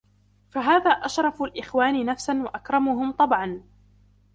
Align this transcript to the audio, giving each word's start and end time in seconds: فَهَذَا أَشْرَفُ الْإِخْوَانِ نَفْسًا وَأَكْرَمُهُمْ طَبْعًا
فَهَذَا 0.49 0.89
أَشْرَفُ 0.89 1.41
الْإِخْوَانِ 1.41 2.05
نَفْسًا 2.05 2.43
وَأَكْرَمُهُمْ 2.43 3.11
طَبْعًا 3.11 3.63